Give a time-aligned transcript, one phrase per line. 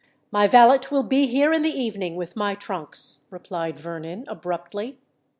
[0.31, 4.97] "My valet will be here in the evening with my trunks," replied Vernon, abruptly.